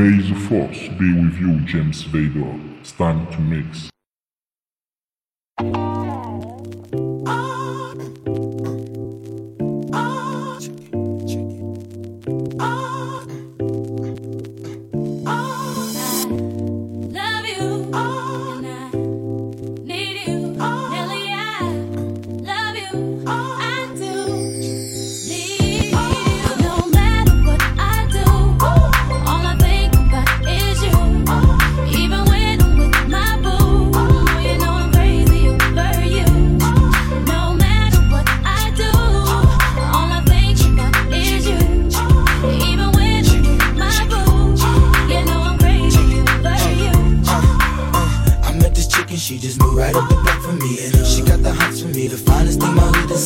May 0.00 0.16
the 0.16 0.34
force 0.48 0.88
be 0.98 1.12
with 1.12 1.36
you, 1.38 1.60
James 1.66 2.04
Vador. 2.04 2.58
Stand 2.86 3.30
to 3.32 3.40
mix. 3.42 3.90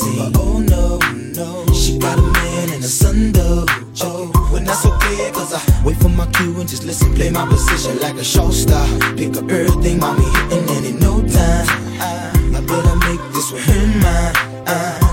see. 0.04 0.18
Oh 0.36 0.58
no, 0.60 0.98
no, 1.38 1.72
she 1.72 1.98
got 1.98 2.18
a 2.18 2.22
man 2.22 2.70
and 2.74 2.84
a 2.84 2.88
son 2.88 3.32
though. 3.32 3.64
Oh, 4.02 4.26
when 4.52 4.64
that's 4.64 4.84
okay, 4.86 5.30
cause 5.32 5.52
I 5.54 5.60
wait 5.84 5.96
for 5.96 6.08
my 6.08 6.26
cue 6.32 6.60
and 6.60 6.68
just 6.68 6.84
listen. 6.84 7.14
Play 7.14 7.30
my 7.30 7.46
position 7.46 7.98
like 8.00 8.16
a 8.16 8.24
show 8.24 8.50
star. 8.50 8.86
Pick 9.16 9.36
up 9.36 9.50
everything, 9.50 9.98
mommy, 9.98 10.26
and 10.52 10.86
in 10.86 10.98
no 10.98 11.20
time, 11.22 11.66
I, 12.00 12.30
I 12.56 12.60
better 12.60 12.96
make 13.08 13.22
this 13.32 13.50
with 13.52 13.64
him 13.64 14.00
mine. 14.00 14.34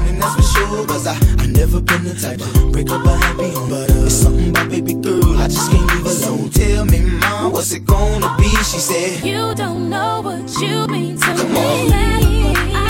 And 0.09 0.21
that's 0.21 0.35
for 0.35 0.47
sure, 0.53 0.85
cause 0.87 1.07
I, 1.07 1.15
I 1.39 1.45
never 1.47 1.79
been 1.81 2.03
the 2.03 2.15
type 2.15 2.39
to 2.39 2.71
break 2.71 2.89
up 2.89 3.05
a 3.05 3.15
happy 3.17 3.51
home. 3.51 3.69
But 3.69 3.91
uh, 3.91 4.05
it's 4.05 4.15
something 4.15 4.49
about 4.49 4.69
baby 4.69 4.93
girl, 4.93 5.37
I 5.37 5.47
just 5.47 5.71
can't 5.71 5.87
leave 5.93 6.05
alone. 6.05 6.49
Tell 6.49 6.85
me, 6.85 6.99
mom, 7.21 7.51
what's 7.53 7.71
it 7.71 7.85
gonna 7.85 8.35
be? 8.37 8.49
She 8.71 8.79
said, 8.79 9.23
You 9.23 9.53
don't 9.55 9.89
know 9.89 10.21
what 10.21 10.49
you 10.61 10.87
mean 10.87 11.17
to 11.17 11.25
Come 11.25 11.53
me. 11.53 11.93
On. 11.93 12.80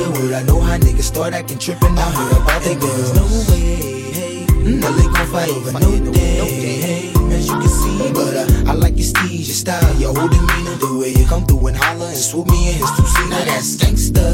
real 0.00 0.12
word. 0.12 0.32
I 0.32 0.42
know 0.42 0.60
how 0.60 0.78
niggas 0.78 1.02
start 1.02 1.34
acting 1.34 1.58
trippin'. 1.58 1.96
I 1.98 2.10
heard 2.10 2.42
about 2.42 2.62
they 2.62 2.74
girls 2.74 3.12
There's 3.12 3.48
no 3.48 3.52
way, 3.52 4.12
hey. 4.12 4.46
Mm, 4.48 4.80
they 4.80 5.08
gon' 5.12 5.26
fight 5.28 5.48
over 5.50 5.72
no 5.72 6.12
day, 6.12 6.38
no 6.38 6.44
hey. 6.44 7.12
As 7.34 7.46
you 7.48 7.54
can 7.54 7.68
see, 7.68 8.12
but 8.12 8.34
uh, 8.36 8.70
I 8.70 8.74
like 8.74 8.96
your 8.96 9.06
steeze, 9.06 9.46
your 9.46 9.54
style, 9.54 9.96
your 9.96 10.14
whole 10.14 10.28
demeanor, 10.28 10.76
the 10.76 10.98
way 10.98 11.10
you 11.10 11.24
come 11.26 11.44
through 11.46 11.68
and 11.68 11.76
holler 11.76 12.06
and 12.06 12.16
swoop 12.16 12.48
me 12.48 12.70
in 12.70 12.74
his 12.74 12.90
two 12.96 13.06
seat. 13.06 13.28
Now 13.30 13.44
that's 13.44 13.76
gangsta, 13.76 14.26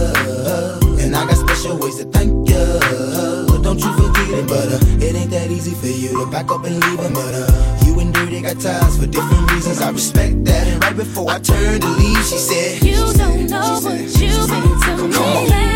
uh, 0.46 1.02
and 1.02 1.14
I 1.14 1.26
got 1.26 1.36
special 1.36 1.78
ways 1.78 1.96
to 1.96 2.04
thank 2.04 2.48
ya. 2.48 2.62
But 3.48 3.62
don't 3.62 3.78
you 3.78 3.92
forget 3.92 4.28
it, 4.30 4.46
but 4.48 4.68
uh, 4.72 5.04
it 5.04 5.14
ain't 5.14 5.30
that 5.30 5.50
easy 5.50 5.74
for 5.74 5.86
you 5.88 6.24
to 6.24 6.30
back 6.30 6.50
up 6.50 6.64
and 6.64 6.80
leave 6.80 7.00
a 7.00 7.10
murder 7.10 7.65
got 8.46 8.60
ties 8.60 8.98
for 8.98 9.06
different 9.06 9.50
reasons. 9.50 9.80
I 9.80 9.90
respect 9.90 10.44
that. 10.44 10.66
And 10.68 10.82
right 10.82 10.96
before 10.96 11.30
I 11.30 11.38
turned 11.38 11.82
to 11.82 11.88
leave, 11.88 12.24
she 12.24 12.38
said, 12.38 12.82
You 12.82 13.12
don't 13.14 13.50
know 13.50 13.80
what 13.82 14.00
you've 14.00 14.48
been 14.48 14.96
to 14.96 15.08
me. 15.08 15.12
Come 15.14 15.24
on. 15.24 15.75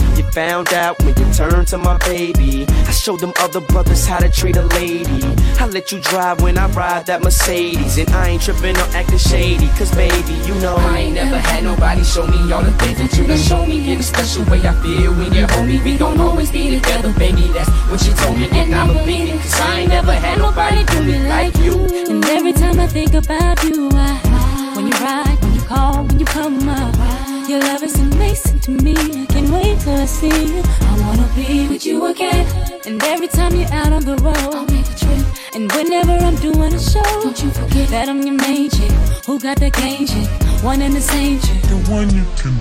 You 0.31 0.35
found 0.35 0.71
out 0.73 0.97
when 1.03 1.09
you 1.17 1.33
turned 1.33 1.67
to 1.69 1.77
my 1.77 1.97
baby. 1.97 2.65
I 2.87 2.91
showed 2.91 3.19
them 3.19 3.33
other 3.39 3.59
brothers 3.59 4.05
how 4.05 4.19
to 4.19 4.29
treat 4.29 4.55
a 4.55 4.63
lady. 4.79 5.23
I 5.59 5.65
let 5.65 5.91
you 5.91 5.99
drive 5.99 6.41
when 6.41 6.57
I 6.57 6.67
ride 6.67 7.07
that 7.07 7.21
Mercedes. 7.21 7.97
And 7.97 8.09
I 8.11 8.29
ain't 8.29 8.41
tripping 8.41 8.77
or 8.77 8.87
acting 8.95 9.17
shady. 9.17 9.67
Cause 9.77 9.93
baby, 9.93 10.33
you 10.47 10.53
know 10.61 10.75
I 10.77 10.99
ain't 10.99 11.15
never 11.15 11.37
had 11.37 11.63
nobody 11.63 12.03
show 12.03 12.25
me 12.27 12.51
all 12.53 12.63
the 12.63 12.71
things 12.73 12.97
that 12.99 13.17
you 13.17 13.27
done 13.27 13.37
show 13.37 13.65
me 13.65 13.91
in 13.91 13.99
a 13.99 14.03
special 14.03 14.45
way 14.45 14.59
I 14.65 14.73
feel 14.81 15.11
when 15.15 15.33
you 15.33 15.47
hold 15.47 15.67
me. 15.67 15.81
We 15.83 15.97
don't 15.97 16.19
always 16.19 16.51
be 16.51 16.79
together, 16.79 17.11
baby. 17.13 17.47
That's 17.49 17.69
what 17.89 18.05
you 18.05 18.13
told 18.13 18.37
me, 18.37 18.47
and 18.51 18.73
I 18.73 18.87
believe 18.87 19.35
it. 19.35 19.41
Cause 19.41 19.59
I 19.59 19.79
ain't 19.81 19.89
never 19.89 20.13
had 20.13 20.37
nobody 20.37 20.85
do 20.85 21.03
me 21.03 21.27
like 21.27 21.57
you. 21.57 21.73
And 22.09 22.23
every 22.25 22.53
time 22.53 22.79
I 22.79 22.87
think 22.87 23.15
about 23.15 23.63
you, 23.63 23.89
I, 23.91 24.73
when 24.75 24.87
you 24.87 24.93
ride, 24.93 25.37
when 25.41 25.53
you 25.55 25.61
call, 25.61 26.05
when 26.05 26.19
you 26.19 26.25
come 26.25 26.69
up, 26.69 27.30
your 27.51 27.59
love 27.59 27.83
is 27.83 27.99
amazing 27.99 28.61
to 28.61 28.71
me. 28.71 28.95
I 28.95 29.25
can't 29.25 29.49
wait 29.49 29.77
till 29.81 29.99
I 29.99 30.05
see 30.05 30.29
you. 30.29 30.63
I 30.63 30.97
wanna 31.01 31.29
be 31.35 31.67
with 31.67 31.85
you 31.85 32.05
again. 32.05 32.47
And 32.85 33.03
every 33.03 33.27
time 33.27 33.53
you're 33.53 33.73
out 33.73 33.91
on 33.91 34.05
the 34.05 34.15
road, 34.23 34.37
I'll 34.55 34.65
make 34.67 34.87
a 34.87 34.95
trip. 34.95 35.25
And 35.53 35.69
whenever 35.73 36.13
I'm 36.13 36.37
doing 36.37 36.73
a 36.73 36.79
show, 36.79 37.03
don't 37.23 37.43
you 37.43 37.51
forget 37.51 37.89
that 37.89 38.07
I'm 38.07 38.21
your 38.21 38.35
main 38.35 38.69
chick. 38.69 38.91
Who 39.25 39.37
got 39.37 39.59
the 39.59 39.69
game 39.69 40.07
chick? 40.07 40.29
One 40.63 40.81
and 40.81 40.95
the 40.95 41.01
same 41.01 41.41
chick. 41.41 41.61
The 41.63 41.75
one 41.91 42.09
you 42.15 42.25
can 42.39 42.55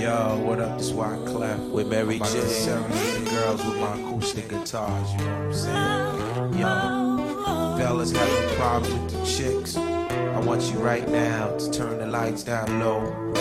Yo, 0.00 0.38
what 0.44 0.60
up? 0.60 0.78
This 0.78 0.92
Wyclef 0.92 1.26
Clef 1.26 1.58
with 1.58 1.88
Mary 1.88 2.20
J. 2.20 2.24
Serenading 2.24 3.24
girls 3.24 3.64
with 3.66 3.80
my 3.80 3.98
acoustic 3.98 4.48
guitars, 4.48 5.10
you 5.10 5.18
know 5.18 5.24
what 5.24 5.42
I'm 5.42 5.54
saying? 5.54 5.76
Oh, 5.76 6.52
Yo, 6.60 6.68
oh, 6.68 7.44
oh. 7.48 7.78
fellas 7.78 8.12
having 8.12 8.56
problems 8.56 8.94
with 8.94 9.10
the 9.10 9.26
chicks. 9.26 9.95
I 10.36 10.40
want 10.40 10.70
you 10.70 10.78
right 10.80 11.08
now 11.08 11.56
to 11.56 11.70
turn 11.70 11.98
the 11.98 12.06
lights 12.06 12.42
down 12.42 12.78
low. 12.78 13.32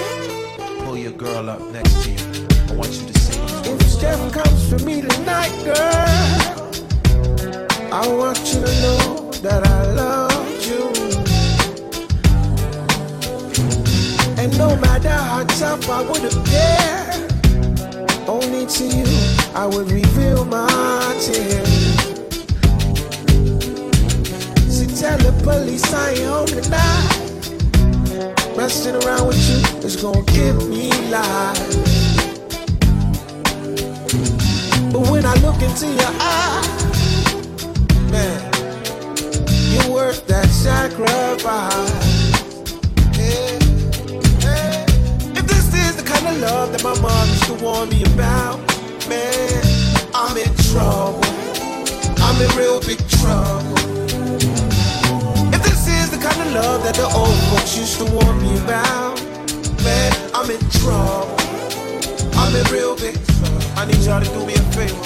Pull 0.85 0.97
your 0.97 1.11
girl 1.11 1.49
up 1.49 1.59
next 1.73 2.05
to 2.05 2.11
you. 2.11 2.47
I 2.69 2.73
want 2.73 2.93
you 2.93 3.07
to 3.07 3.13
these 3.13 3.29
If 3.67 3.71
words. 3.73 3.97
Steph 3.97 4.31
comes 4.31 4.69
for 4.69 4.79
me 4.85 5.01
tonight, 5.01 5.51
girl, 5.65 5.75
I 7.91 8.07
want 8.07 8.39
you 8.47 8.61
to 8.61 8.81
know 8.81 9.29
that 9.43 9.67
I 9.67 9.91
love 9.91 10.65
you. 10.65 10.87
And 14.41 14.57
no 14.57 14.77
matter 14.77 15.09
how 15.09 15.43
tough 15.43 15.89
I 15.89 16.01
would 16.01 16.23
appear, 16.23 17.27
only 18.25 18.65
to 18.67 18.83
you 18.85 19.05
I 19.53 19.65
would 19.67 19.91
reveal 19.91 20.45
my 20.45 21.17
tears. 21.19 21.94
Tell 24.95 25.17
the 25.17 25.31
police 25.43 25.93
I 25.93 26.11
ain't 26.11 26.19
home 26.23 26.47
tonight. 26.47 27.25
Messing 28.55 28.95
around 29.03 29.27
with 29.27 29.41
you 29.49 29.59
is 29.85 29.97
gonna 29.97 30.23
give 30.31 30.69
me 30.69 30.89
life. 31.11 31.59
But 34.93 35.09
when 35.11 35.25
I 35.25 35.33
look 35.43 35.61
into 35.61 35.87
your 35.87 36.13
eyes, 36.21 36.85
man, 38.09 38.39
you're 39.73 39.91
worth 39.93 40.25
that 40.27 40.47
sacrifice. 40.47 41.91
Yeah, 43.19 43.59
yeah. 44.45 44.85
If 45.39 45.45
this 45.45 45.73
is 45.73 45.97
the 45.97 46.03
kind 46.07 46.25
of 46.27 46.37
love 46.39 46.71
that 46.71 46.83
my 46.83 46.97
mom 47.01 47.27
used 47.27 47.43
to 47.45 47.55
warn 47.55 47.89
me 47.89 48.03
about, 48.13 48.59
man, 49.09 49.61
I'm 50.13 50.37
in 50.37 50.55
trouble. 50.71 51.19
I'm 52.23 52.41
in 52.41 52.57
real 52.57 52.79
big 52.79 53.05
trouble. 53.09 54.04
Love 56.55 56.83
that 56.83 56.95
the 56.95 57.03
old 57.03 57.37
folks 57.51 57.77
used 57.77 57.97
to 57.99 58.05
warn 58.15 58.41
me 58.41 58.57
about, 58.63 59.19
man, 59.83 60.11
I'm 60.33 60.49
in 60.49 60.59
trouble. 60.79 61.35
I'm 62.39 62.55
in 62.55 62.65
real 62.71 62.95
big 62.95 63.15
trouble. 63.35 63.59
I 63.75 63.85
need 63.85 64.01
y'all 64.07 64.21
to 64.23 64.29
do 64.35 64.45
me 64.45 64.53
a 64.53 64.65
favor. 64.71 65.03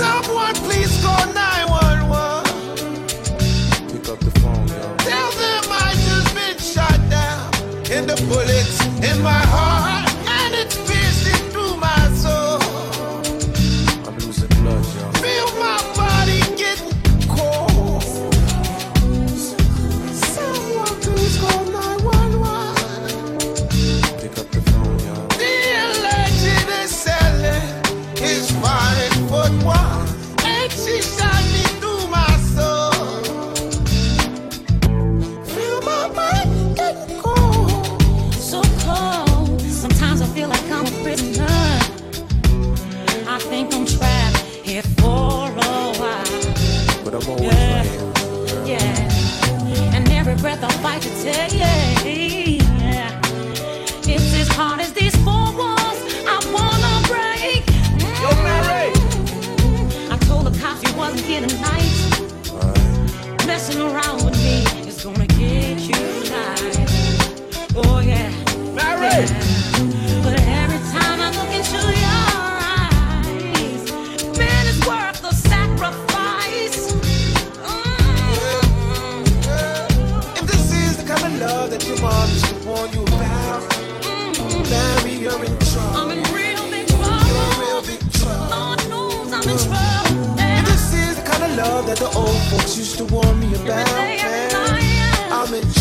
Someone 0.00 0.54
please 0.64 0.92
call 1.04 1.24
911. 1.36 2.48
Pick 3.92 4.08
up 4.08 4.20
the 4.20 4.32
phone, 4.40 4.68
yo. 4.68 4.96
Tell 5.04 5.30
them 5.42 5.64
I 5.68 5.92
just 6.08 6.34
been 6.34 6.56
shot 6.56 6.98
down. 7.10 7.52
And 7.92 8.08
the 8.08 8.16
bullets 8.28 8.80
in 9.04 9.22
my 9.22 9.42
heart. 9.52 9.99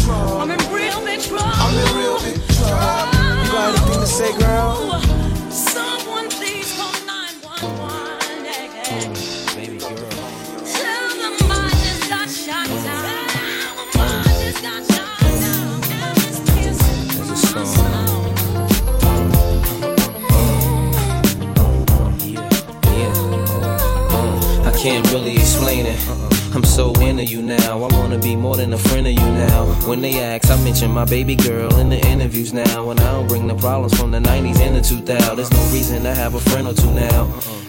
Trouble. 0.09 0.41
I'm 0.41 0.51
in 0.51 0.59
real 0.73 0.99
big 1.05 1.21
trouble. 1.21 1.45
I'm 1.45 1.75
in 1.77 1.89
real 1.97 2.17
big 2.19 2.39
trouble. 2.55 3.43
You 3.43 3.51
got 3.51 3.67
anything 3.77 4.01
to 4.01 4.07
say, 4.07 4.31
girl? 4.39 5.01
Someone 5.51 6.27
please 6.29 6.69
call 6.77 6.93
911. 7.05 8.45
Yeah, 8.45 8.63
yeah. 8.75 9.55
Baby 9.55 9.77
girl. 9.79 10.09
Tell 10.65 11.09
them 11.21 11.35
I 11.51 11.69
just 11.85 12.03
got 12.09 12.27
shot 12.29 12.67
down. 12.67 13.05
I 13.95 14.07
just 14.41 14.61
got 14.61 14.81
shot 14.91 15.19
down. 15.43 15.83
And 15.91 16.17
it's 16.27 16.39
piercing 16.49 17.01
There's 17.07 17.29
a 17.29 17.55
my 17.55 17.63
song. 17.63 17.75
soul. 17.75 19.29
I 24.65 24.71
can't 24.81 25.05
really. 25.11 25.28
I'm 26.59 26.65
so 26.65 26.91
into 26.95 27.23
you 27.23 27.41
now. 27.41 27.81
I 27.81 27.87
wanna 27.95 28.17
be 28.17 28.35
more 28.35 28.57
than 28.57 28.73
a 28.73 28.77
friend 28.77 29.07
of 29.07 29.13
you 29.13 29.19
now. 29.19 29.63
When 29.87 30.01
they 30.01 30.19
ask, 30.19 30.51
I 30.51 30.61
mention 30.61 30.91
my 30.91 31.05
baby 31.05 31.37
girl 31.37 31.73
in 31.77 31.87
the 31.87 32.05
interviews 32.05 32.51
now. 32.51 32.89
And 32.89 32.99
I 32.99 33.13
don't 33.13 33.29
bring 33.29 33.47
the 33.47 33.55
problems 33.55 33.97
from 33.97 34.11
the 34.11 34.19
90s 34.19 34.59
and 34.59 34.75
the 34.75 34.81
2000s. 34.81 35.37
There's 35.37 35.51
no 35.51 35.63
reason 35.71 36.03
to 36.03 36.13
have 36.13 36.35
a 36.35 36.39
friend 36.41 36.67
or 36.67 36.73
two 36.73 36.91
now. 36.91 37.68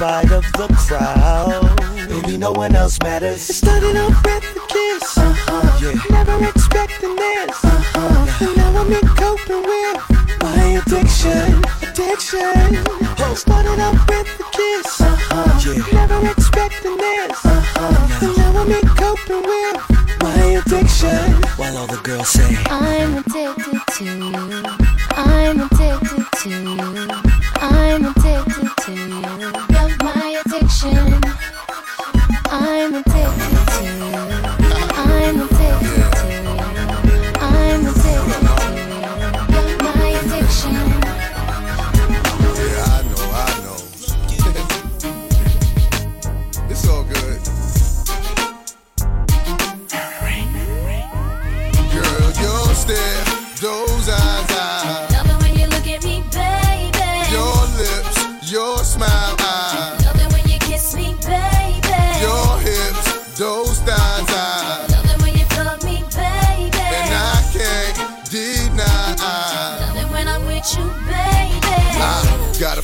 Spite 0.00 0.32
of 0.32 0.44
the 0.52 0.66
crowd, 0.88 1.76
baby, 2.08 2.38
no 2.38 2.52
one 2.52 2.74
else 2.74 2.98
matters. 3.02 3.50
It 3.50 3.52
started 3.52 3.96
off 3.98 4.16
with 4.24 4.56
a 4.56 4.60
kiss, 4.72 5.18
uh-huh. 5.18 5.76
yeah. 5.82 5.92
Never 6.08 6.42
expecting 6.48 7.16
this, 7.16 7.62
uh-huh. 7.62 8.46
And 8.46 8.56
now 8.56 8.80
I'm 8.80 8.90
in 8.90 9.06
coping 9.20 9.60
with 9.60 10.00
my 10.40 10.80
addiction, 10.80 11.60
addiction. 11.84 12.80
It 13.28 13.36
started 13.36 13.78
off 13.78 14.00
with 14.08 14.40
a 14.40 14.46
kiss, 14.56 15.00
uh-huh. 15.02 15.68
yeah. 15.68 15.84
Never 15.92 16.30
expecting 16.30 16.96
this, 16.96 17.44
uh-huh. 17.44 18.24
And 18.24 18.36
now 18.38 18.56
I'm 18.56 18.72
in 18.72 18.88
coping 18.96 19.44
with 19.44 19.76
my 20.22 20.64
addiction. 20.64 21.28
While 21.60 21.76
all 21.76 21.86
the 21.86 22.00
girls 22.02 22.28
say, 22.30 22.56
I'm 22.70 23.18
addicted 23.18 23.80
to 23.98 24.04
you. 24.04 24.64
I'm 25.12 25.60
addicted 25.60 26.24
to 26.40 26.48
you. 26.48 26.79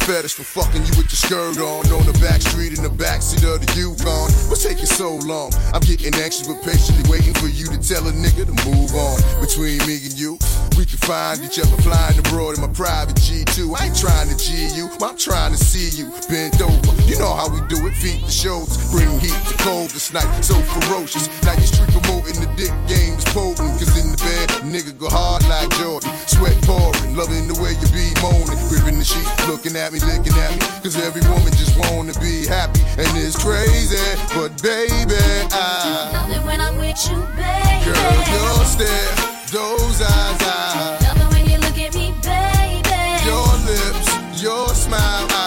Fetish 0.07 0.35
for 0.39 0.47
fucking 0.47 0.87
you 0.87 0.95
with 0.95 1.11
your 1.11 1.19
skirt 1.19 1.59
on. 1.59 1.83
On 1.91 2.07
the 2.07 2.15
back 2.23 2.39
street 2.39 2.79
in 2.79 2.83
the 2.87 2.95
backseat 2.95 3.43
of 3.43 3.59
the 3.59 3.67
Yukon. 3.75 4.31
What's 4.47 4.63
taking 4.63 4.87
so 4.87 5.19
long? 5.27 5.51
I'm 5.75 5.83
getting 5.83 6.15
anxious 6.15 6.47
but 6.47 6.63
patiently 6.63 7.03
waiting 7.11 7.35
for 7.35 7.51
you 7.51 7.67
to 7.75 7.79
tell 7.83 8.07
a 8.07 8.15
nigga 8.15 8.47
to 8.47 8.55
move 8.71 8.95
on. 8.95 9.19
Between 9.43 9.83
me 9.83 9.99
and 10.07 10.15
you, 10.15 10.39
we 10.79 10.87
can 10.87 11.03
find 11.03 11.43
each 11.43 11.59
other 11.59 11.75
flying 11.83 12.19
abroad 12.23 12.55
in 12.55 12.63
my 12.63 12.71
private 12.71 13.19
G2 13.19 13.75
I 13.75 13.91
ain't 13.91 13.99
trying 13.99 14.31
to 14.31 14.39
G 14.39 14.71
you, 14.79 14.87
I'm 15.03 15.19
trying 15.19 15.51
to 15.51 15.59
see 15.59 15.91
you 15.99 16.15
bent 16.31 16.63
over. 16.63 16.95
You 17.11 17.19
know 17.19 17.35
how 17.35 17.51
we 17.51 17.59
do 17.67 17.83
it, 17.91 17.95
feet 17.99 18.23
to 18.23 18.31
shoulders 18.31 18.79
Bring 18.95 19.11
heat 19.19 19.35
to 19.51 19.55
cold 19.59 19.91
this 19.91 20.15
night, 20.15 20.29
so 20.39 20.55
ferocious. 20.55 21.27
Now 21.43 21.59
you 21.59 21.67
street 21.67 21.91
promoting 21.91 22.39
the 22.39 22.51
dick 22.55 22.71
game 22.87 23.19
is 23.19 23.27
potent. 23.35 23.75
Cause 23.83 23.91
in 23.99 24.15
the 24.15 24.21
bed, 24.23 24.55
nigga 24.71 24.95
go 24.95 25.11
hard 25.11 25.43
like 25.51 25.67
Jordan 25.83 26.06
Sweat 26.37 26.61
pouring, 26.69 27.17
loving 27.17 27.49
the 27.49 27.57
way 27.63 27.73
you 27.81 27.89
be 27.97 28.13
moaning 28.21 28.61
Gripping 28.69 28.99
the 28.99 29.05
sheet, 29.05 29.25
looking 29.49 29.75
at 29.75 29.93
me, 29.93 30.01
licking 30.01 30.37
at 30.37 30.53
me 30.53 30.61
Cause 30.85 30.97
every 31.01 31.25
woman 31.33 31.49
just 31.57 31.73
wanna 31.81 32.13
be 32.21 32.45
happy 32.45 32.81
And 33.01 33.09
it's 33.17 33.41
crazy, 33.41 33.97
but 34.37 34.53
baby 34.61 35.17
I 35.49 36.13
Love 36.13 36.31
it 36.37 36.45
when 36.45 36.61
I'm 36.61 36.77
with 36.77 37.01
you, 37.09 37.17
baby. 37.41 37.89
Girl, 37.89 38.21
your 38.37 38.65
stare, 38.69 39.17
those 39.49 40.05
eyes, 40.05 40.41
I 40.45 40.99
Love 41.09 41.21
it 41.25 41.29
when 41.33 41.45
you 41.49 41.57
look 41.65 41.79
at 41.81 41.95
me, 41.97 42.13
baby. 42.21 43.01
Your 43.25 43.49
lips, 43.65 44.43
your 44.43 44.69
smile, 44.77 45.27
I 45.33 45.46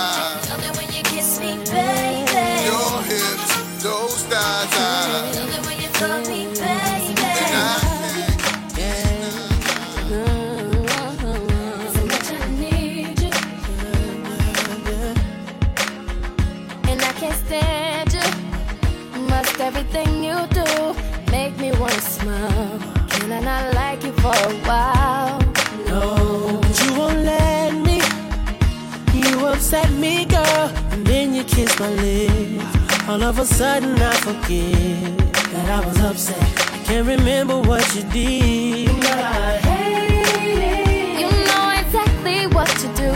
All 33.22 33.26
of 33.26 33.40
a 33.40 33.46
sudden, 33.46 34.02
I 34.02 34.14
forget 34.14 35.18
that 35.52 35.70
I 35.70 35.86
was 35.86 36.00
upset. 36.00 36.42
I 36.74 36.78
can't 36.86 37.06
remember 37.06 37.60
what 37.60 37.84
you 37.94 38.04
did. 38.04 38.96
But 39.02 39.20
I 39.20 39.58
hate 39.58 40.54
it. 40.56 41.20
You 41.20 41.30
know 41.50 41.66
exactly 41.82 42.48
what 42.48 42.70
to 42.70 42.88
do 42.96 43.12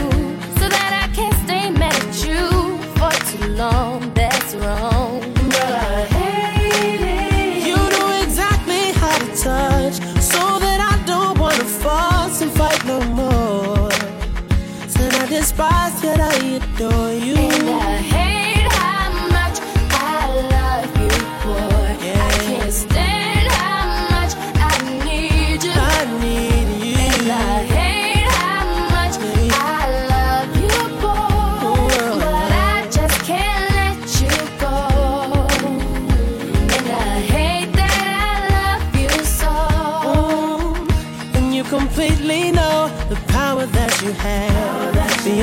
so 0.60 0.68
that 0.68 0.90
I 1.04 1.14
can't 1.14 1.34
stay 1.46 1.70
mad 1.70 1.94
at 1.94 2.22
you 2.22 2.76
for 2.96 3.12
too 3.30 3.48
long. 3.54 4.12
That's 4.12 4.54
wrong. 4.56 5.20
But 5.48 5.72
I 5.72 6.04
hate 6.16 7.00
it. 7.00 7.66
You 7.66 7.76
know 7.76 8.22
exactly 8.22 8.92
how 9.00 9.16
to 9.16 9.28
touch, 9.48 9.94
so 10.20 10.58
that 10.64 10.80
I 10.92 11.02
don't 11.06 11.38
wanna 11.38 11.64
fuss 11.64 12.42
and 12.42 12.52
fight 12.52 12.84
no 12.84 13.00
more. 13.20 13.90
Said 14.86 15.14
I 15.14 15.26
despise, 15.26 16.04
yet 16.04 16.20
I 16.20 16.34
adore 16.60 17.12
you. 17.12 17.53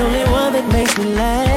Only 0.02 0.24
one 0.32 0.54
that 0.54 0.68
makes 0.74 0.98
me 0.98 1.06
laugh. 1.14 1.51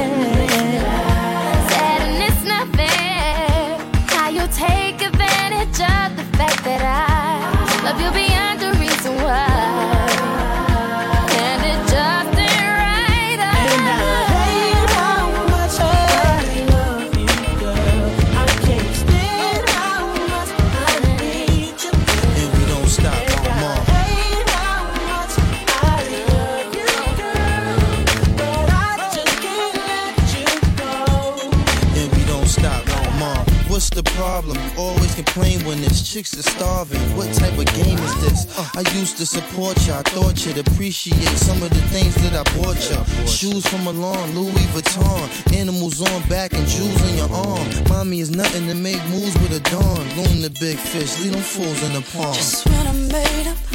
Problem? 34.45 34.79
Always 34.79 35.15
complain 35.15 35.65
when 35.65 35.81
there's 35.81 36.03
chicks 36.03 36.33
that 36.33 36.45
starving. 36.45 37.01
What 37.17 37.33
type 37.35 37.57
of 37.59 37.67
game 37.75 37.99
is 37.99 38.15
this? 38.21 38.59
I 38.77 38.81
used 38.99 39.17
to 39.19 39.27
support 39.27 39.77
you. 39.87 39.93
I 39.93 40.03
thought 40.03 40.45
you'd 40.45 40.59
appreciate 40.59 41.37
some 41.39 41.63
of 41.63 41.71
the 41.71 41.83
things 41.89 42.15
that 42.17 42.35
I 42.35 42.45
bought 42.57 42.79
you. 42.91 43.27
Shoes 43.27 43.67
from 43.67 43.85
Milan, 43.85 44.35
Louis 44.35 44.67
Vuitton, 44.73 45.57
animals 45.57 46.01
on 46.01 46.29
back 46.29 46.53
and 46.55 46.67
jewels 46.67 47.03
on 47.03 47.17
your 47.17 47.31
arm. 47.33 47.69
Mommy 47.89 48.21
is 48.21 48.31
nothing 48.31 48.67
to 48.69 48.75
make 48.75 49.03
moves 49.09 49.35
with 49.41 49.53
a 49.53 49.61
dawn. 49.71 50.05
Loon 50.17 50.43
the 50.43 50.55
big 50.61 50.79
fish, 50.79 51.19
leave 51.21 51.33
them 51.33 51.43
fools 51.43 51.83
in 51.83 51.93
the 51.93 52.03
pond. 52.13 52.35
Just 52.35 52.67
when 52.67 52.87
I 52.87 52.93
made 52.93 53.47
up 53.49 53.74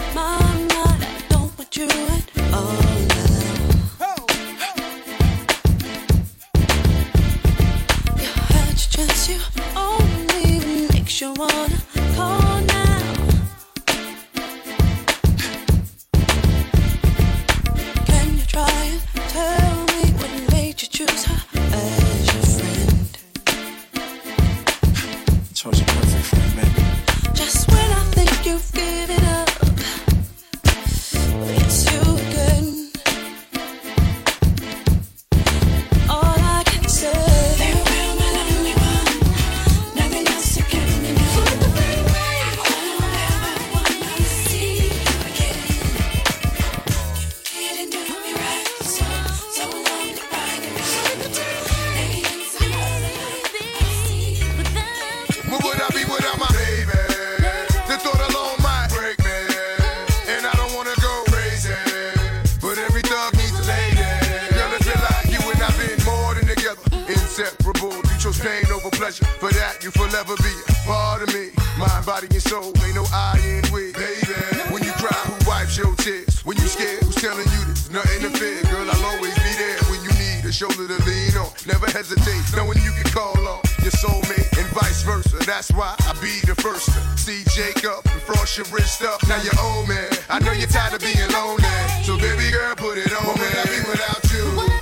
a 80.49 80.51
shoulder 80.51 80.87
to 80.87 81.05
lean 81.05 81.37
on. 81.37 81.49
Never 81.67 81.85
hesitate, 81.91 82.41
knowing 82.55 82.81
you 82.81 82.91
can 82.91 83.11
call 83.11 83.37
on 83.37 83.61
your 83.83 83.91
soulmate 83.91 84.49
and 84.57 84.67
vice 84.73 85.03
versa. 85.03 85.37
That's 85.45 85.71
why 85.71 85.95
I 85.99 86.13
be 86.13 86.41
the 86.41 86.55
first 86.55 86.87
to 86.87 87.17
see 87.17 87.43
Jacob 87.53 88.01
and 88.05 88.21
frost 88.21 88.57
your 88.57 88.65
wrist 88.73 89.03
up. 89.03 89.21
Now 89.27 89.39
you're 89.43 89.59
old 89.61 89.87
man. 89.87 90.09
I 90.27 90.39
know 90.39 90.51
you're 90.51 90.67
tired 90.67 90.93
of 90.93 91.01
being 91.01 91.29
lonely. 91.31 91.63
So 92.03 92.17
baby 92.17 92.49
girl, 92.51 92.75
put 92.75 92.97
it 92.97 93.13
on. 93.13 93.25
What 93.27 93.37
would 93.39 93.57
I 93.57 93.65
be 93.65 93.79
without 93.89 94.23
you? 94.33 94.78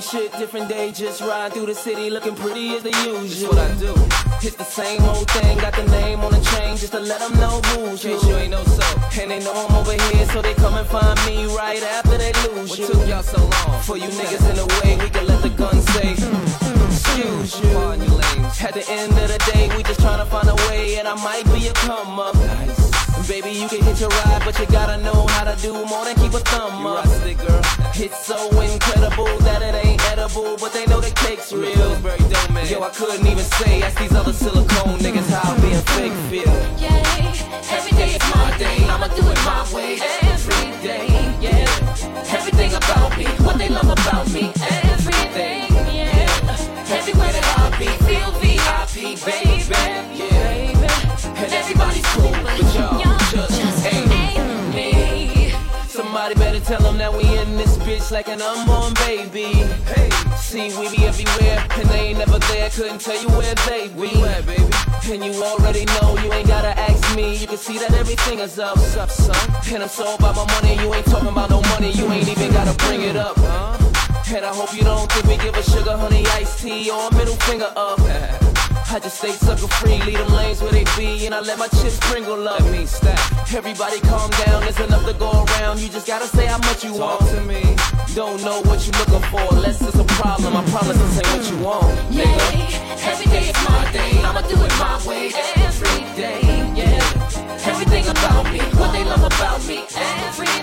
Same 0.00 0.22
shit, 0.22 0.32
different 0.38 0.68
day, 0.68 0.92
just 0.92 1.20
ride 1.20 1.52
through 1.52 1.66
the 1.66 1.74
city 1.74 2.08
looking 2.10 2.34
pretty 2.34 2.74
as 2.74 2.82
the 2.82 2.90
usual. 2.90 3.50
what 3.50 3.58
I 3.58 3.74
do. 3.74 3.92
Hit 4.40 4.56
the 4.56 4.64
same 4.64 5.02
old 5.02 5.28
thing, 5.30 5.58
got 5.58 5.74
the 5.74 5.84
name 5.84 6.20
on 6.20 6.32
the 6.32 6.40
chain 6.40 6.76
just 6.76 6.92
to 6.92 7.00
let 7.00 7.20
them 7.20 7.38
know 7.38 7.60
who's 7.60 8.02
you. 8.04 8.18
you 8.22 8.36
ain't 8.36 8.50
know 8.50 8.64
so. 8.64 9.20
And 9.20 9.30
they 9.30 9.40
know 9.40 9.52
I'm 9.52 9.74
over 9.76 9.92
here, 9.92 10.26
so 10.26 10.40
they 10.40 10.54
come 10.54 10.74
and 10.74 10.86
find 10.86 11.18
me 11.26 11.44
right 11.54 11.82
after 11.82 12.16
they 12.16 12.32
lose 12.48 12.78
you. 12.78 12.86
What 12.86 12.92
took 12.94 13.08
y'all 13.08 13.22
so 13.22 13.42
long? 13.42 13.82
For 13.82 13.96
you 13.98 14.08
niggas 14.08 14.48
in 14.48 14.56
the 14.56 14.66
way, 14.80 14.96
we 14.96 15.10
can 15.10 15.26
let 15.26 15.42
the 15.42 15.50
gun 15.50 15.80
say, 15.92 16.12
excuse 16.12 17.60
you. 17.60 17.76
At 18.66 18.74
the 18.74 18.84
end 18.88 19.12
of 19.18 19.28
the 19.28 19.52
day, 19.52 19.74
we 19.76 19.82
just 19.82 20.00
tryna 20.00 20.26
find 20.28 20.48
a 20.48 20.54
way, 20.70 20.98
and 20.98 21.08
I 21.08 21.14
might 21.14 21.44
be 21.52 21.68
a 21.68 21.72
come 21.72 22.18
up. 22.18 22.79
Baby, 23.30 23.50
you 23.50 23.68
can 23.68 23.80
hit 23.84 24.00
your 24.00 24.08
ride, 24.08 24.42
but 24.44 24.58
you 24.58 24.66
gotta 24.66 25.00
know 25.04 25.24
how 25.28 25.44
to 25.44 25.54
do 25.62 25.72
more 25.86 26.04
than 26.04 26.16
keep 26.16 26.34
a 26.34 26.40
thumb 26.50 26.84
up. 26.84 27.04
girl. 27.06 27.62
It's 27.94 28.26
so 28.26 28.50
incredible 28.60 29.38
that 29.46 29.62
it 29.62 29.72
ain't 29.86 30.02
edible, 30.10 30.56
but 30.56 30.72
they 30.72 30.84
know 30.86 31.00
the 31.00 31.12
cake's 31.12 31.52
real. 31.52 31.94
Yo, 32.66 32.82
I 32.82 32.90
couldn't 32.90 33.24
even 33.24 33.44
say, 33.44 33.82
ask 33.82 33.96
these 34.00 34.12
other 34.16 34.32
silicone 34.32 34.98
niggas 34.98 35.30
how 35.30 35.54
being 35.62 35.80
fake 35.94 36.12
feel. 36.26 36.50
Every 37.70 37.92
day 37.96 38.18
is 38.18 38.34
my 38.34 38.50
day, 38.58 38.82
I'ma 38.90 39.06
do 39.14 39.22
it 39.22 39.38
my 39.46 39.62
way. 39.72 40.00
Every 40.22 40.66
day, 40.82 41.06
yeah. 41.38 42.34
Everything 42.34 42.74
about 42.74 43.16
me, 43.16 43.26
what 43.46 43.58
they 43.58 43.68
love 43.68 43.90
about 43.90 44.28
me. 44.32 44.50
Everything, 44.58 45.70
yeah. 45.94 46.98
Everywhere 46.98 47.30
that 47.30 47.46
I 47.62 47.78
be, 47.78 47.86
feel 48.10 48.30
VIP, 48.42 49.24
baby, 49.24 50.18
yeah. 50.18 50.29
Better 56.40 56.60
tell 56.60 56.80
them 56.80 56.96
that 56.96 57.12
we 57.12 57.24
in 57.38 57.56
this 57.56 57.76
bitch 57.84 58.10
like 58.10 58.28
an 58.28 58.40
unborn 58.40 58.94
baby. 58.94 59.52
Hey, 59.92 60.08
see, 60.36 60.72
we 60.80 60.88
be 60.96 61.04
everywhere, 61.04 61.60
and 61.76 61.88
they 61.90 62.00
ain't 62.08 62.18
never 62.18 62.38
there. 62.50 62.70
Couldn't 62.70 63.00
tell 63.00 63.20
you 63.20 63.28
where 63.36 63.54
they 63.68 63.88
be. 63.88 64.08
baby? 64.48 64.58
And 65.12 65.22
you 65.24 65.34
already 65.44 65.84
know, 65.84 66.16
you 66.24 66.32
ain't 66.32 66.48
gotta 66.48 66.72
ask 66.78 67.14
me. 67.14 67.36
You 67.36 67.46
can 67.46 67.58
see 67.58 67.78
that 67.78 67.92
everything 67.92 68.38
is 68.38 68.58
up, 68.58 68.78
up, 68.96 69.10
son. 69.10 69.36
And 69.72 69.82
I'm 69.82 69.88
so 69.88 70.14
about 70.14 70.34
my 70.34 70.46
money, 70.54 70.80
you 70.82 70.92
ain't 70.94 71.06
talking 71.06 71.28
about 71.28 71.50
no 71.50 71.60
money. 71.74 71.92
You 71.92 72.10
ain't 72.10 72.28
even 72.28 72.52
gotta 72.52 72.74
bring 72.86 73.02
it 73.02 73.16
up, 73.16 73.36
huh? 73.36 73.76
And 74.34 74.44
I 74.44 74.54
hope 74.54 74.74
you 74.74 74.82
don't 74.82 75.10
think 75.12 75.26
we 75.26 75.36
give 75.44 75.54
a 75.56 75.62
sugar 75.62 75.96
honey 75.96 76.24
iced 76.28 76.60
tea 76.60 76.90
or 76.90 77.08
a 77.08 77.14
middle 77.14 77.36
finger 77.36 77.70
up. 77.76 78.00
I 78.92 78.98
just 78.98 79.18
stay 79.18 79.30
sucker 79.30 79.68
free, 79.68 80.02
leave 80.02 80.18
them 80.18 80.32
lanes 80.32 80.60
where 80.60 80.72
they 80.72 80.82
be, 80.98 81.24
and 81.26 81.32
I 81.32 81.38
let 81.38 81.60
my 81.60 81.68
chips 81.68 81.94
sprinkle 81.94 82.48
up. 82.48 82.58
That 82.58 82.72
means 82.72 82.90
stack. 82.90 83.54
Everybody 83.54 84.00
calm 84.00 84.28
down, 84.44 84.62
there's 84.62 84.80
enough 84.80 85.06
to 85.06 85.12
go 85.14 85.30
around. 85.30 85.78
You 85.78 85.88
just 85.88 86.08
gotta 86.08 86.26
say 86.26 86.46
how 86.46 86.58
much 86.58 86.82
you 86.82 86.94
want 86.94 87.20
to 87.30 87.40
me. 87.42 87.62
Don't 88.16 88.42
know 88.42 88.60
what 88.62 88.84
you're 88.84 88.98
looking 88.98 89.22
for, 89.30 89.46
unless 89.54 89.80
it's 89.80 89.94
a 89.94 90.04
problem. 90.18 90.56
I 90.56 90.64
promise 90.70 90.98
this 90.98 91.18
ain't 91.18 91.28
what 91.28 91.50
you 91.50 91.58
want. 91.64 91.86
Yeah, 92.10 93.06
every 93.06 93.30
day 93.30 93.50
is 93.50 93.58
my 93.62 93.92
day, 93.92 94.10
I'ma 94.26 94.42
do 94.42 94.58
it 94.58 94.74
my 94.82 94.98
way. 95.06 95.30
Every 95.62 96.02
day, 96.18 96.42
yeah. 96.74 97.70
Everything 97.70 98.08
about 98.08 98.50
me, 98.52 98.58
what 98.74 98.90
they 98.90 99.04
love 99.04 99.22
about 99.22 99.64
me. 99.68 99.84
Everything, 99.94 100.59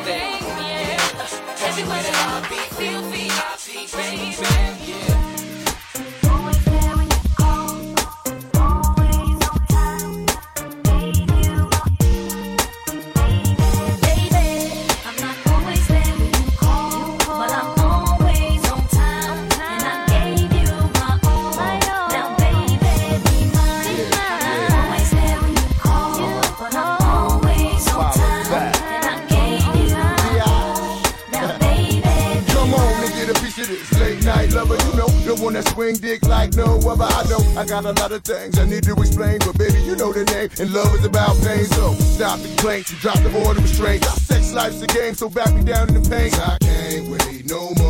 swing 35.77 35.95
dick 35.97 36.25
like 36.25 36.55
no 36.55 36.79
other. 36.89 37.03
I 37.03 37.23
know 37.29 37.37
I 37.55 37.63
got 37.63 37.85
a 37.85 37.91
lot 38.01 38.11
of 38.11 38.23
things 38.23 38.57
I 38.57 38.65
need 38.65 38.83
to 38.85 38.93
explain, 38.93 39.37
but 39.45 39.55
baby, 39.59 39.79
you 39.83 39.95
know 39.95 40.11
the 40.11 40.25
name. 40.33 40.49
And 40.59 40.73
love 40.73 40.91
is 40.95 41.05
about 41.05 41.37
pain, 41.43 41.65
so 41.65 41.93
stop 41.93 42.39
the 42.39 42.47
complaints 42.47 42.89
and 42.89 42.99
drop 42.99 43.19
the 43.19 43.29
order 43.45 43.59
of 43.59 43.63
restraint. 43.63 44.03
Sex 44.03 44.53
life's 44.53 44.81
a 44.81 44.87
game, 44.87 45.13
so 45.13 45.29
back 45.29 45.53
me 45.53 45.61
down 45.63 45.87
in 45.89 46.01
the 46.01 46.09
pain. 46.09 46.33
I 46.33 46.57
can't 46.61 47.07
wait 47.09 47.45
no 47.45 47.75
more. 47.77 47.86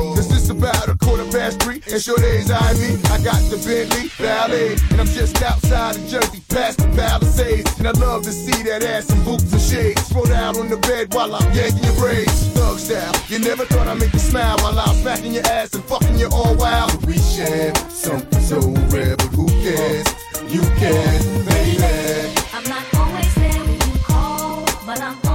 It's 0.49 0.57
about 0.57 0.87
a 0.87 0.97
quarter 1.03 1.25
past 1.25 1.61
three, 1.61 1.81
and 1.91 2.01
sure 2.01 2.15
days 2.19 2.49
I 2.49 2.71
me. 2.79 2.95
I 3.11 3.19
got 3.21 3.35
the 3.51 3.59
Bentley 3.67 4.07
Ballet, 4.17 4.77
and 4.91 5.01
I'm 5.01 5.07
just 5.07 5.43
outside 5.43 5.97
of 5.97 6.07
Jersey, 6.07 6.41
past 6.47 6.77
the 6.77 6.87
Palisades. 6.95 7.77
And 7.79 7.85
I 7.85 7.91
love 7.91 8.23
to 8.23 8.31
see 8.31 8.63
that 8.63 8.81
ass 8.81 9.11
in 9.11 9.21
boots 9.25 9.51
and 9.51 9.61
shades. 9.61 10.07
Throw 10.07 10.23
out 10.31 10.55
on 10.55 10.69
the 10.69 10.77
bed 10.77 11.13
while 11.13 11.35
I'm 11.35 11.51
yanking 11.51 11.83
your 11.83 11.95
braids. 11.95 12.47
Thug 12.55 12.79
style, 12.79 13.11
you 13.27 13.39
never 13.39 13.65
thought 13.65 13.89
I'd 13.89 13.99
make 13.99 14.13
you 14.13 14.19
smile 14.19 14.55
while 14.59 14.79
I'm 14.79 14.95
smacking 14.95 15.33
your 15.33 15.45
ass 15.47 15.73
and 15.73 15.83
fucking 15.83 16.17
you 16.17 16.29
all 16.31 16.55
wild. 16.55 16.95
We 17.05 17.17
share 17.17 17.75
something 17.89 18.39
so 18.39 18.61
rare, 18.87 19.17
but 19.17 19.27
who 19.35 19.47
cares? 19.67 20.07
You 20.47 20.61
can, 20.79 21.43
baby. 21.43 22.31
I'm 22.53 22.63
not 22.71 22.87
always 22.95 23.35
there 23.35 23.63
when 23.67 23.75
you 23.83 23.99
call, 23.99 24.63
but 24.85 25.01
I'm 25.01 25.26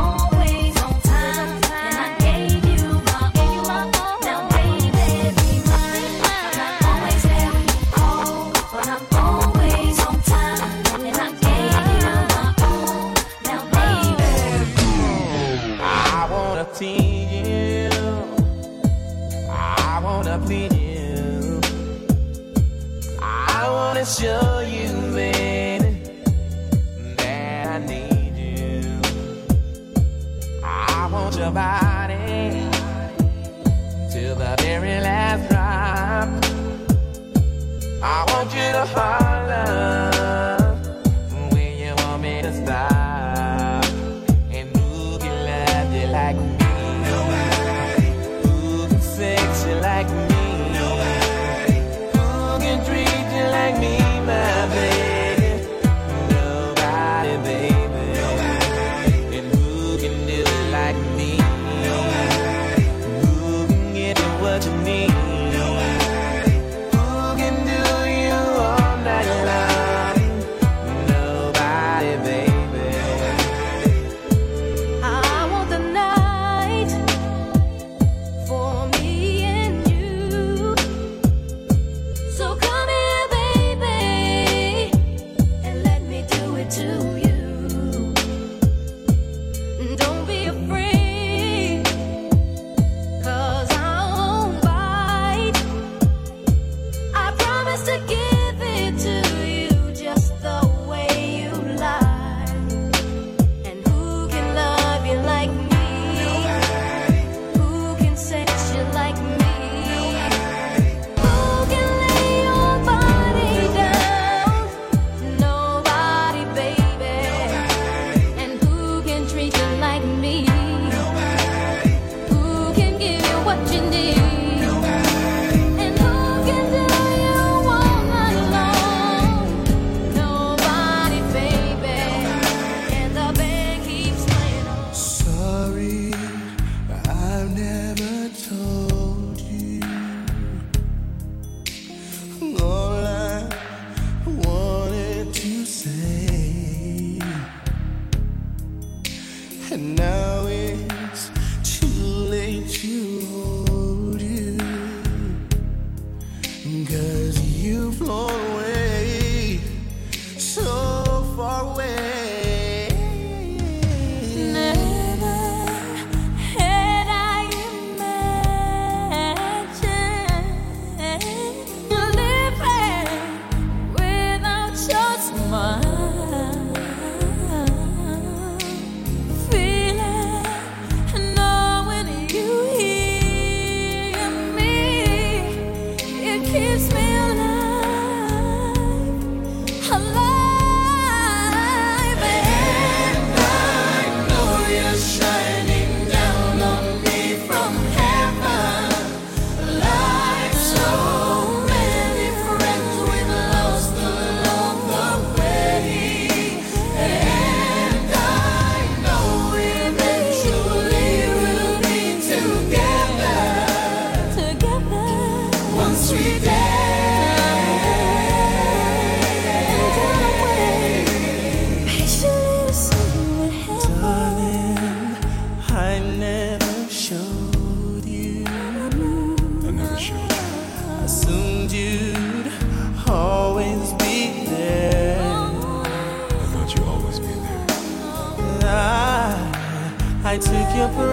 your 240.75 240.89
presence 240.89 241.12